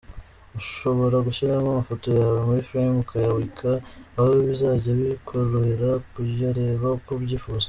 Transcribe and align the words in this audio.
Ushobora 0.59 1.15
gushyiramo 1.25 1.67
amafoto 1.71 2.07
yawe 2.19 2.39
muri 2.47 2.61
“Frame” 2.67 2.97
ukayabika 3.03 3.69
aho 4.17 4.27
bizajya 4.47 4.91
bikorohera 4.99 5.89
kuyareba 6.11 6.87
uko 6.97 7.09
ubyifuza. 7.17 7.59